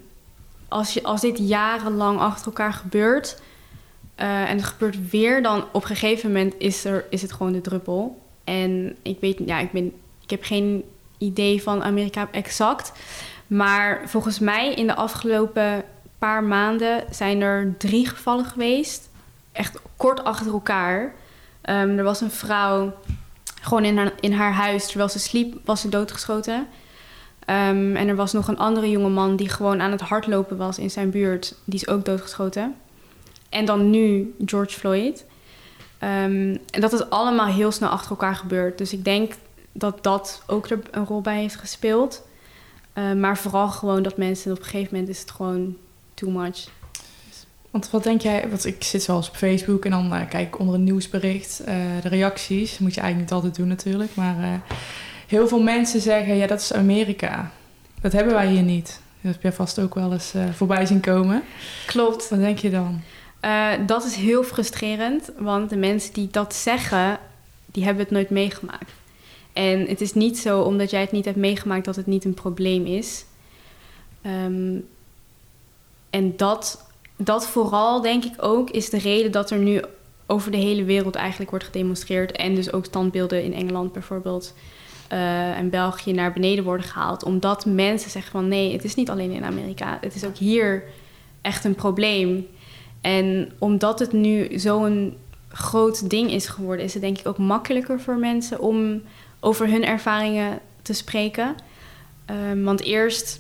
[0.68, 3.42] als, je, als dit jarenlang achter elkaar gebeurt
[4.16, 7.54] eh, en het gebeurt weer, dan op een gegeven moment is, er, is het gewoon
[7.54, 8.22] de druppel.
[8.44, 9.86] En ik weet, ja, ik, ben,
[10.24, 10.84] ik heb geen
[11.18, 12.92] idee van Amerika exact.
[13.48, 15.84] Maar volgens mij in de afgelopen
[16.18, 19.10] paar maanden zijn er drie gevallen geweest.
[19.52, 21.14] Echt kort achter elkaar.
[21.62, 22.94] Ehm, er was een vrouw
[23.62, 26.68] gewoon in haar, in haar huis, terwijl ze sliep, was ze doodgeschoten.
[27.48, 30.92] Ehm, en er was nog een andere jongeman die gewoon aan het hardlopen was in
[30.92, 31.56] zijn buurt.
[31.64, 32.76] Die is ook doodgeschoten.
[33.50, 35.26] En dan nu George Floyd.
[35.98, 38.78] Ehm, en dat is allemaal heel snel achter elkaar gebeurd.
[38.78, 39.34] Dus ik denk
[39.72, 42.28] dat dat ook er een rol bij heeft gespeeld.
[42.94, 45.78] Uh, maar vooral gewoon dat mensen op een gegeven moment is het gewoon
[46.14, 46.68] too much.
[47.72, 50.60] Want wat denk jij, want ik zit zoals op Facebook en dan uh, kijk ik
[50.60, 51.68] onder een nieuwsbericht uh,
[52.02, 52.80] de reacties.
[52.80, 54.16] Moet je eigenlijk niet altijd doen natuurlijk.
[54.16, 54.62] Maar
[55.28, 57.52] heel veel mensen zeggen, ja dat is Amerika.
[58.02, 59.02] Dat hebben wij hier niet.
[59.22, 61.44] Dat heb jij vast ook wel eens voorbij zien komen.
[61.86, 62.30] Klopt.
[62.30, 63.02] Wat denk je dan?
[63.86, 67.20] dat is heel frustrerend, want de mensen die dat zeggen,
[67.66, 68.92] die hebben het nooit meegemaakt.
[69.54, 72.34] En het is niet zo omdat jij het niet hebt meegemaakt dat het niet een
[72.34, 73.26] probleem is.
[74.26, 74.88] Um,
[76.10, 76.86] en dat,
[77.16, 79.82] dat vooral, denk ik ook, is de reden dat er nu
[80.26, 82.32] over de hele wereld eigenlijk wordt gedemonstreerd.
[82.32, 84.54] En dus ook standbeelden in Engeland bijvoorbeeld
[85.14, 87.24] uh, en België naar beneden worden gehaald.
[87.24, 89.98] Omdat mensen zeggen van nee, het is niet alleen in Amerika.
[90.02, 90.84] Het is ook hier
[91.42, 92.48] echt een probleem.
[93.02, 95.18] En omdat het nu zo'n
[95.48, 99.02] groot ding is geworden, is het denk ik ook makkelijker voor mensen om
[99.40, 101.56] over hun ervaringen te spreken.
[102.52, 103.40] Um, want eerst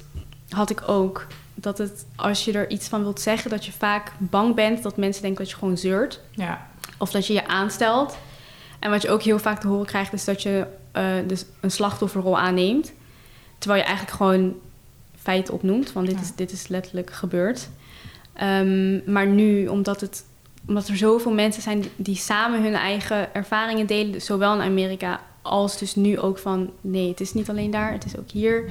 [0.49, 4.11] had ik ook dat het, als je er iets van wilt zeggen, dat je vaak
[4.17, 6.21] bang bent dat mensen denken dat je gewoon zeurt.
[6.31, 6.67] Ja.
[6.97, 8.17] Of dat je je aanstelt.
[8.79, 10.65] En wat je ook heel vaak te horen krijgt, is dat je
[10.97, 12.93] uh, dus een slachtofferrol aanneemt.
[13.57, 14.55] Terwijl je eigenlijk gewoon
[15.21, 17.69] feiten opnoemt, want dit, is, dit is letterlijk gebeurd.
[18.43, 20.25] Um, maar nu, omdat, het,
[20.67, 25.77] omdat er zoveel mensen zijn die samen hun eigen ervaringen delen, zowel in Amerika als
[25.77, 28.69] dus nu ook van nee, het is niet alleen daar, het is ook hier.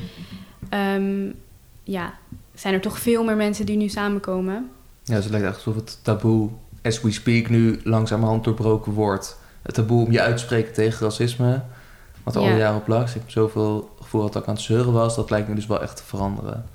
[0.94, 1.34] Um,
[1.82, 2.14] ja,
[2.54, 4.70] zijn er toch veel meer mensen die nu samenkomen.
[5.02, 6.48] Ja, dus het lijkt echt alsof het taboe,
[6.82, 9.38] as we speak, nu langzamerhand doorbroken wordt.
[9.62, 11.62] Het taboe om je uit te spreken tegen racisme,
[12.26, 12.56] wat al ja.
[12.56, 13.08] jaren op lag.
[13.08, 15.16] Ik heb zoveel gevoel dat ik aan het zeuren was.
[15.16, 16.68] Dat lijkt me dus wel echt te veranderen.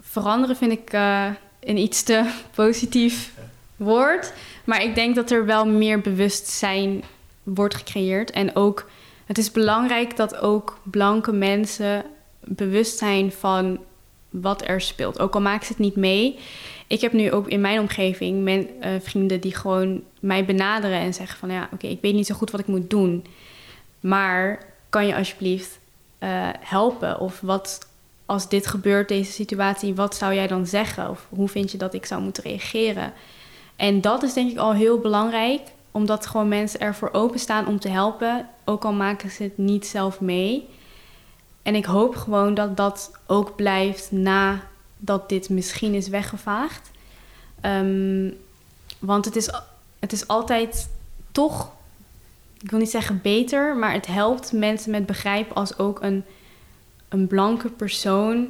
[0.00, 1.26] Veranderen vind ik uh,
[1.60, 3.34] een iets te positief
[3.76, 4.32] woord.
[4.64, 7.02] Maar ik denk dat er wel meer bewustzijn
[7.42, 8.30] wordt gecreëerd.
[8.30, 8.90] En ook,
[9.26, 12.04] het is belangrijk dat ook blanke mensen
[12.40, 13.78] bewust zijn van
[14.30, 15.20] wat er speelt.
[15.20, 16.38] Ook al maken ze het niet mee.
[16.86, 21.14] Ik heb nu ook in mijn omgeving men, uh, vrienden die gewoon mij benaderen en
[21.14, 23.24] zeggen van ja, oké, ik weet niet zo goed wat ik moet doen.
[24.00, 25.78] Maar kan je alsjeblieft
[26.18, 27.20] uh, helpen?
[27.20, 27.88] Of wat
[28.26, 31.10] als dit gebeurt, deze situatie, wat zou jij dan zeggen?
[31.10, 33.12] Of hoe vind je dat ik zou moeten reageren?
[33.76, 35.60] En dat is denk ik al heel belangrijk,
[35.90, 40.20] omdat gewoon mensen ervoor openstaan om te helpen, ook al maken ze het niet zelf
[40.20, 40.68] mee.
[41.62, 46.90] En ik hoop gewoon dat dat ook blijft nadat dit misschien is weggevaagd.
[47.62, 48.36] Um,
[48.98, 49.50] want het is,
[49.98, 50.90] het is altijd
[51.32, 51.72] toch,
[52.62, 56.24] ik wil niet zeggen beter, maar het helpt mensen met begrijpen als ook een,
[57.08, 58.48] een blanke persoon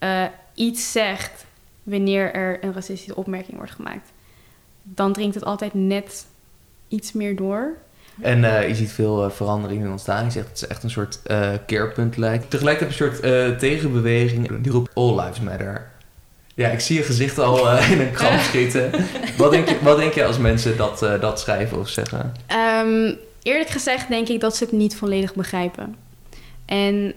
[0.00, 1.46] uh, iets zegt
[1.82, 4.12] wanneer er een racistische opmerking wordt gemaakt.
[4.82, 6.26] Dan dringt het altijd net
[6.88, 7.76] iets meer door.
[8.20, 10.24] En uh, je ziet veel uh, veranderingen ontstaan.
[10.24, 11.20] Je zegt het is echt een soort
[11.66, 12.50] keerpunt lijkt.
[12.50, 15.90] Tegelijkertijd heb je een soort tegenbeweging die roept All Lives Matter.
[16.58, 18.90] Ja, ik zie je gezicht al in een kramp schieten.
[19.36, 22.34] wat, denk je, wat denk je als mensen dat, dat schrijven of zeggen?
[22.86, 25.96] Um, eerlijk gezegd denk ik dat ze het niet volledig begrijpen.
[26.64, 27.14] En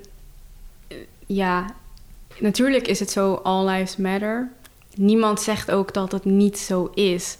[1.25, 1.65] ja,
[2.39, 4.51] natuurlijk is het zo All Lives Matter.
[4.95, 7.37] Niemand zegt ook dat het niet zo is.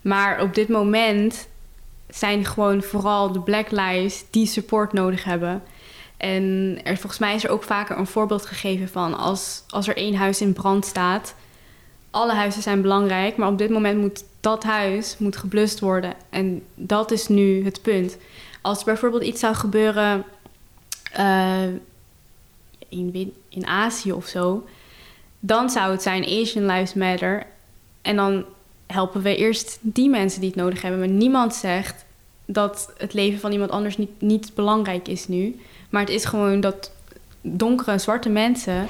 [0.00, 1.48] Maar op dit moment
[2.08, 5.62] zijn gewoon vooral de Black Lives die support nodig hebben.
[6.16, 9.96] En er, volgens mij is er ook vaker een voorbeeld gegeven van als, als er
[9.96, 11.34] één huis in brand staat.
[12.14, 16.14] Alle huizen zijn belangrijk, maar op dit moment moet dat huis moet geblust worden.
[16.30, 18.16] En dat is nu het punt.
[18.62, 20.24] Als er bijvoorbeeld iets zou gebeuren
[21.18, 21.62] uh,
[22.88, 24.66] in, in Azië of zo,
[25.40, 27.46] dan zou het zijn Asian Lives Matter.
[28.02, 28.44] En dan
[28.86, 31.00] helpen we eerst die mensen die het nodig hebben.
[31.00, 32.04] Maar niemand zegt
[32.44, 35.60] dat het leven van iemand anders niet, niet belangrijk is nu.
[35.90, 36.92] Maar het is gewoon dat
[37.40, 38.86] donkere, zwarte mensen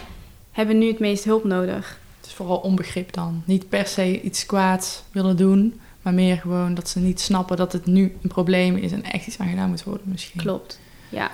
[0.50, 2.02] hebben nu het meest hulp nodig.
[2.24, 3.42] Het is vooral onbegrip dan.
[3.44, 7.72] Niet per se iets kwaads willen doen, maar meer gewoon dat ze niet snappen dat
[7.72, 10.40] het nu een probleem is en echt iets aan gedaan moet worden misschien.
[10.40, 11.30] Klopt, ja.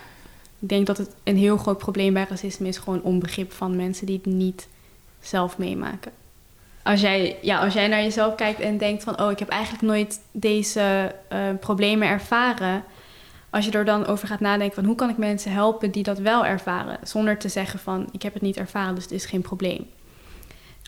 [0.58, 4.06] Ik denk dat het een heel groot probleem bij racisme is gewoon onbegrip van mensen
[4.06, 4.68] die het niet
[5.20, 6.12] zelf meemaken.
[6.82, 9.82] Als jij, ja, als jij naar jezelf kijkt en denkt van, oh, ik heb eigenlijk
[9.82, 12.84] nooit deze uh, problemen ervaren.
[13.50, 16.18] Als je er dan over gaat nadenken van hoe kan ik mensen helpen die dat
[16.18, 19.42] wel ervaren, zonder te zeggen van, ik heb het niet ervaren, dus het is geen
[19.42, 19.86] probleem.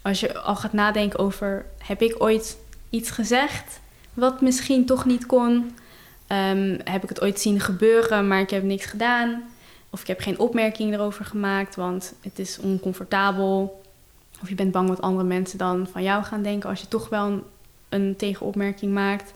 [0.03, 2.57] Als je al gaat nadenken over, heb ik ooit
[2.91, 3.81] iets gezegd
[4.15, 5.53] wat misschien toch niet kon?
[6.29, 9.43] Um, heb ik het ooit zien gebeuren, maar ik heb niks gedaan?
[9.91, 13.83] Of ik heb geen opmerking erover gemaakt, want het is oncomfortabel.
[14.43, 17.09] Of je bent bang wat andere mensen dan van jou gaan denken als je toch
[17.09, 17.43] wel een,
[17.89, 19.33] een tegenopmerking maakt.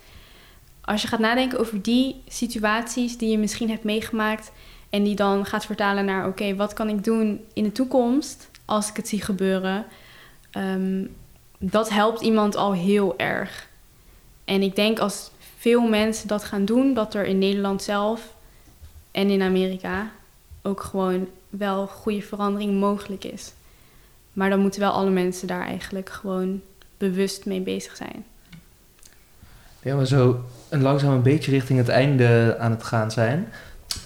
[0.81, 4.53] Als je gaat nadenken over die situaties die je misschien hebt meegemaakt
[4.91, 8.89] en die dan gaat vertalen naar oké, wat kan ik doen in de toekomst als
[8.89, 9.85] ik het zie gebeuren,
[10.57, 11.15] um,
[11.59, 13.69] dat helpt iemand al heel erg.
[14.45, 18.35] En ik denk als veel mensen dat gaan doen, dat er in Nederland zelf
[19.11, 20.11] en in Amerika
[20.63, 23.53] ook gewoon wel goede verandering mogelijk is.
[24.33, 26.61] Maar dan moeten wel alle mensen daar eigenlijk gewoon
[26.99, 28.25] bewust mee bezig zijn.
[29.83, 33.49] Ja, we zo langzaam een beetje richting het einde aan het gaan zijn.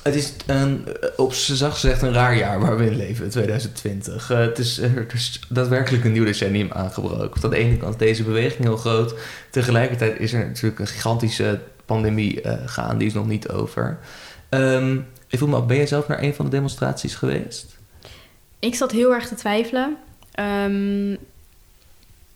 [0.03, 4.31] Het is een, op z'n zacht gezegd een raar jaar waar we in leven, 2020.
[4.31, 7.43] Uh, het, is, er is daadwerkelijk een nieuw decennium aangebroken.
[7.43, 9.15] Aan de ene kant deze beweging heel groot.
[9.51, 13.99] Tegelijkertijd is er natuurlijk een gigantische pandemie uh, gaande, die is nog niet over.
[14.51, 17.79] Um, ik voel me ben jij zelf naar een van de demonstraties geweest?
[18.59, 19.97] Ik zat heel erg te twijfelen.
[20.41, 21.19] Um,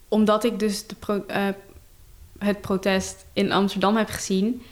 [0.08, 0.94] omdat ik dus de
[2.38, 4.62] het protest in Amsterdam heb gezien.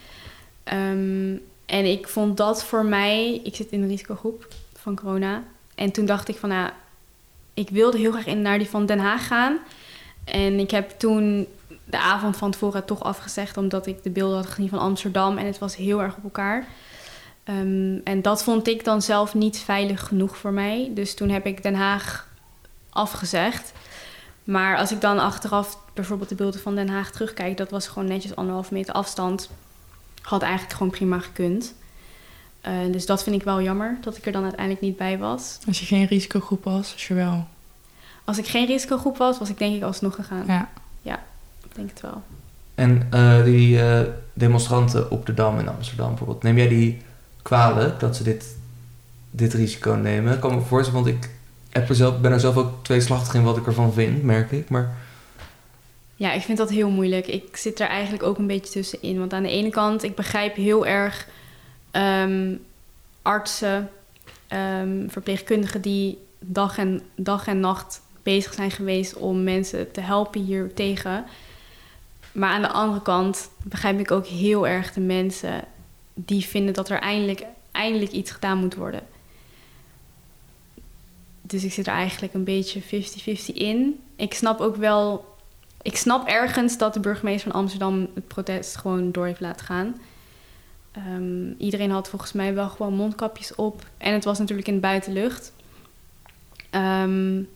[0.73, 3.40] Um, en ik vond dat voor mij...
[3.44, 5.42] Ik zit in de risicogroep van corona.
[5.75, 6.70] En toen dacht ik van, nou,
[7.55, 9.59] ik wilde heel graag naar die van Den Haag gaan.
[10.25, 11.46] En ik heb toen
[11.85, 13.57] de avond van tevoren toch afgezegd...
[13.57, 15.38] omdat ik de beelden had gezien van Amsterdam.
[15.38, 16.66] En het was heel erg op elkaar.
[17.44, 20.90] Um, en dat vond ik dan zelf niet veilig genoeg voor mij.
[20.94, 22.29] Dus toen heb ik Den Haag
[22.90, 23.72] afgezegd.
[24.44, 27.57] Maar als ik dan achteraf bijvoorbeeld de beelden van Den Haag terugkijk...
[27.57, 29.51] dat was gewoon netjes anderhalf meter afstand
[30.23, 31.75] had eigenlijk gewoon prima gekund.
[32.67, 35.59] Uh, dus dat vind ik wel jammer, dat ik er dan uiteindelijk niet bij was.
[35.67, 37.47] Als je geen risicogroep was, als je wel...
[38.25, 40.45] Als ik geen risicogroep was, was ik denk ik alsnog gegaan.
[40.47, 40.69] Ja.
[41.03, 41.23] Ja,
[41.65, 42.23] ik denk het wel.
[42.75, 44.01] En uh, die uh,
[44.33, 47.03] demonstranten op de Dam in Amsterdam bijvoorbeeld, neem jij die
[47.43, 48.57] kwalijk dat ze dit,
[49.31, 50.35] dit risico nemen?
[50.35, 51.31] Ik kan me voorstellen, want ik
[51.71, 54.69] heb er zelf, ben er zelf ook tweeslachtig in wat ik ervan vind, merk ik.
[54.69, 54.97] Maar
[56.23, 57.27] ja, ik vind dat heel moeilijk.
[57.27, 59.19] Ik zit er eigenlijk ook een beetje tussenin.
[59.19, 61.29] Want aan de ene kant, ik begrijp heel erg
[61.93, 62.65] um,
[63.23, 63.91] artsen,
[64.53, 70.45] um, verpleegkundigen die dag en, dag en nacht bezig zijn geweest om mensen te helpen
[70.45, 71.25] hier tegen.
[72.33, 75.65] Maar aan de andere kant begrijp ik ook heel erg de mensen
[76.15, 79.03] die vinden dat er eindelijk, eindelijk iets gedaan moet worden.
[81.41, 82.85] Dus ik zit er eigenlijk een beetje 50-50
[83.55, 84.01] in.
[84.17, 85.31] Ik snap ook wel
[85.83, 89.97] ik snap ergens dat de burgemeester van Amsterdam het protest gewoon door heeft laten gaan.
[90.97, 93.85] Um, iedereen had volgens mij wel gewoon mondkapjes op.
[93.99, 95.53] En het was natuurlijk in de buitenlucht.
[96.71, 97.49] Um,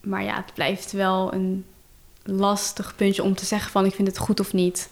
[0.00, 1.64] maar ja, het blijft wel een
[2.22, 4.90] lastig puntje om te zeggen van ik vind het goed of niet.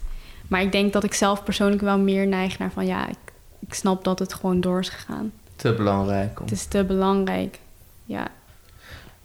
[0.48, 3.74] Maar ik denk dat ik zelf persoonlijk wel meer neig naar van ja, ik, ik
[3.74, 5.32] snap dat het gewoon door is gegaan.
[5.56, 6.38] Te belangrijk.
[6.40, 6.44] Om...
[6.44, 7.58] Het is te belangrijk,
[8.04, 8.28] ja.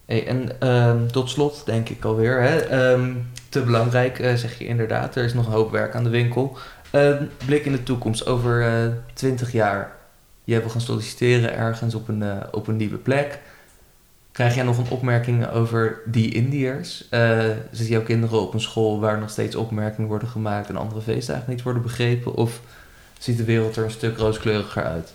[0.05, 5.15] En um, tot slot denk ik alweer, hè, um, te belangrijk uh, zeg je inderdaad,
[5.15, 6.57] er is nog een hoop werk aan de winkel.
[6.91, 9.95] Uh, blik in de toekomst, over uh, eh, 20 jaar,
[10.43, 13.39] jij wil gaan solliciteren ergens op een, op een nieuwe plek.
[14.31, 16.97] Krijg jij nog een opmerking over die Indiërs?
[17.71, 21.49] zitten jouw kinderen op een school waar nog steeds opmerkingen worden gemaakt en andere feestdagen
[21.49, 22.35] niet worden begrepen?
[22.35, 22.61] Of
[23.19, 25.13] ziet de wereld er een stuk rooskleuriger uit?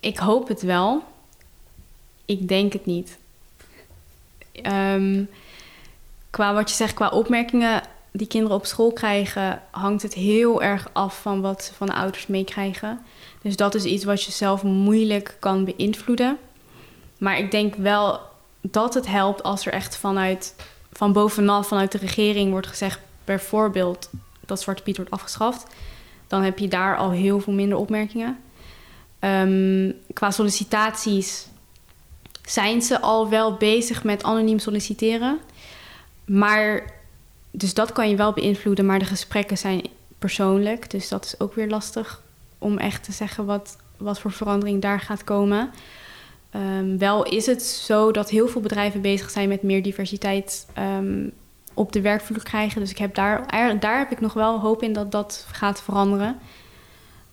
[0.00, 1.02] Ik hoop het wel.
[2.30, 3.18] Ik denk het niet.
[4.62, 5.28] Um,
[6.30, 10.88] qua wat je zegt, qua opmerkingen die kinderen op school krijgen, hangt het heel erg
[10.92, 13.00] af van wat ze van de ouders meekrijgen.
[13.42, 16.38] Dus dat is iets wat je zelf moeilijk kan beïnvloeden.
[17.18, 18.20] Maar ik denk wel
[18.60, 20.54] dat het helpt als er echt vanuit,
[20.92, 24.10] van bovenaf, vanuit de regering wordt gezegd, bijvoorbeeld
[24.46, 25.66] dat Zwarte Piet wordt afgeschaft.
[26.26, 28.38] Dan heb je daar al heel veel minder opmerkingen.
[29.20, 31.48] Um, qua sollicitaties
[32.50, 35.38] zijn ze al wel bezig met anoniem solliciteren.
[36.24, 36.92] Maar,
[37.50, 39.82] dus dat kan je wel beïnvloeden, maar de gesprekken zijn
[40.18, 40.90] persoonlijk.
[40.90, 42.22] Dus dat is ook weer lastig
[42.58, 45.70] om echt te zeggen wat, wat voor verandering daar gaat komen.
[46.54, 51.32] Um, wel is het zo dat heel veel bedrijven bezig zijn met meer diversiteit um,
[51.74, 52.80] op de werkvloer krijgen.
[52.80, 53.46] Dus ik heb daar,
[53.80, 56.38] daar heb ik nog wel hoop in dat dat gaat veranderen.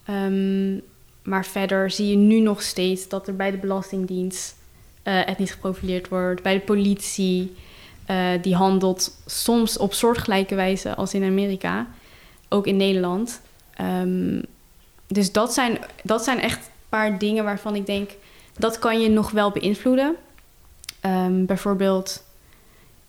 [0.05, 0.80] Ehm,
[1.24, 4.57] maar verder zie je nu nog steeds dat er bij de Belastingdienst
[5.08, 7.55] uh, etnisch geprofileerd wordt, bij de politie.
[8.10, 11.88] Uh, die handelt soms op soortgelijke wijze als in Amerika,
[12.49, 13.41] ook in Nederland.
[13.82, 14.41] Um,
[15.08, 18.12] dus dat zijn, dat zijn echt een paar dingen waarvan ik denk
[18.58, 20.16] dat kan je nog wel beïnvloeden.
[21.05, 22.24] Um, bijvoorbeeld,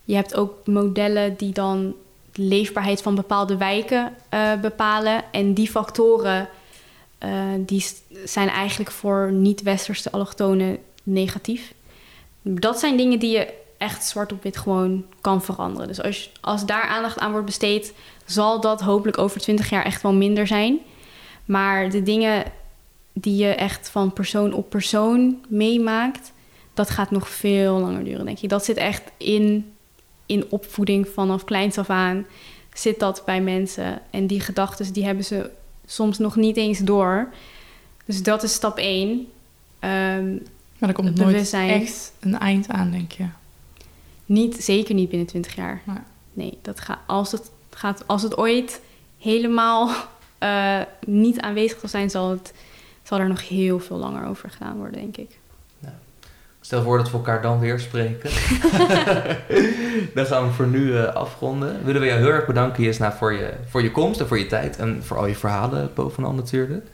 [0.05, 1.95] je hebt ook modellen die dan
[2.33, 5.23] de leefbaarheid van bepaalde wijken uh, bepalen.
[5.33, 6.49] En die factoren
[7.59, 7.87] die
[8.25, 11.73] zijn eigenlijk voor niet-westerse allochtonen negatief.
[12.55, 15.89] Dat zijn dingen die je echt zwart op wit gewoon kan veranderen.
[15.89, 17.93] Dus als, als daar aandacht aan wordt besteed,
[18.25, 20.79] zal dat hopelijk over 20 jaar echt wel minder zijn.
[21.45, 22.45] Maar de dingen
[23.13, 26.33] die je echt van persoon op persoon meemaakt,
[26.75, 28.49] dat gaat nog veel langer duren, denk ik.
[28.49, 29.73] Dat zit echt in,
[30.27, 32.27] in opvoeding vanaf kleins af aan.
[32.73, 34.01] Zit dat bij mensen.
[34.11, 35.51] En die gedachten die hebben ze
[35.87, 37.29] soms nog niet eens door.
[38.05, 39.29] Dus dat is stap één.
[39.81, 40.43] Um,
[40.79, 41.81] maar er komt nooit bewustzijn.
[41.83, 43.25] echt een eind aan, denk je?
[44.27, 45.81] Niet, zeker niet binnen 20 jaar.
[45.85, 46.05] Maar.
[46.33, 48.81] Nee, dat gaat, als, het gaat, als het ooit
[49.19, 49.91] helemaal
[50.43, 52.53] uh, niet aanwezig zal zijn, zal, het,
[53.03, 55.39] zal er nog heel veel langer over gedaan worden, denk ik.
[55.79, 55.95] Nou,
[56.61, 58.31] stel voor dat we elkaar dan weer spreken.
[60.15, 61.85] dan gaan we voor nu uh, afronden.
[61.85, 64.47] Willen we jou heel erg bedanken, Jesna, voor je, voor je komst en voor je
[64.47, 64.77] tijd.
[64.77, 66.87] En voor al je verhalen bovenal natuurlijk.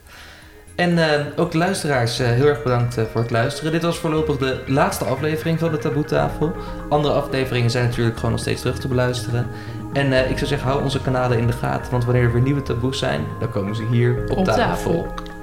[0.74, 1.06] En uh,
[1.36, 3.72] ook de luisteraars, uh, heel erg bedankt uh, voor het luisteren.
[3.72, 6.52] Dit was voorlopig de laatste aflevering van de Taboetafel.
[6.88, 9.46] Andere afleveringen zijn natuurlijk gewoon nog steeds terug te beluisteren.
[9.92, 12.62] En ik zou zeggen, hou onze kanalen in de gaten, want wanneer er weer nieuwe
[12.62, 14.62] taboes zijn, dan komen ze hier op, op tafel.
[14.62, 15.33] tafel.